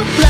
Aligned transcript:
love. 0.00 0.29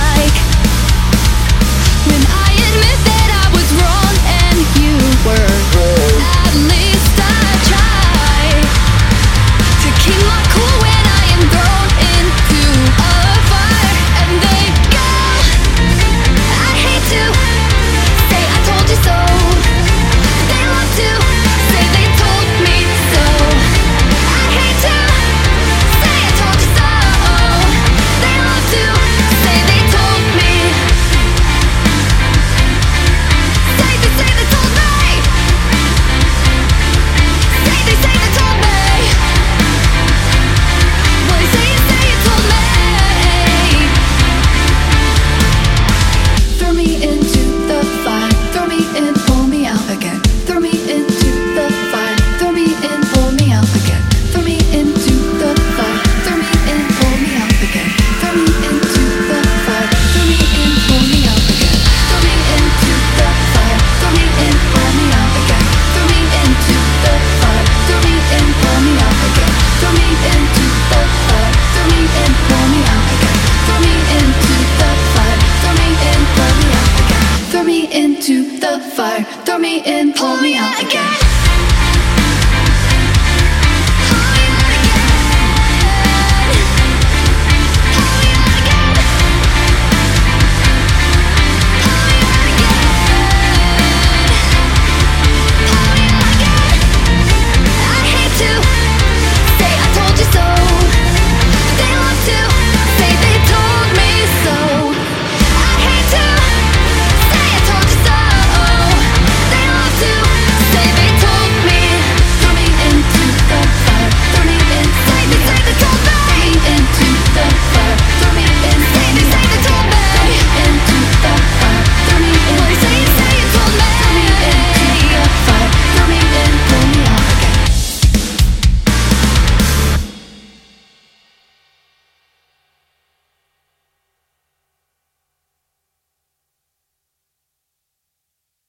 Into 78.20 78.58
the 78.61 78.79
fire. 78.95 79.25
Throw 79.47 79.57
me 79.57 79.83
in, 79.83 80.13
pull 80.13 80.36
me 80.42 80.55
out 80.55 80.79
again. 80.83 81.39